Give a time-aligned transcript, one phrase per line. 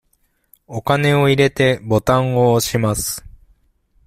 [0.65, 3.23] お金を入れて、ボタンを押します。